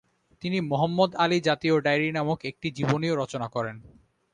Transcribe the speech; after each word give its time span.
তিনি 0.41 0.57
মুহাম্মদ 0.61 1.11
আলী 1.15 1.37
জাতীর 1.41 1.75
ডায়েরি 1.81 2.09
নামক 2.11 2.39
একটি 2.45 2.67
জীবনীও 2.71 3.15
রচনা 3.15 3.47
করেন। 3.47 3.75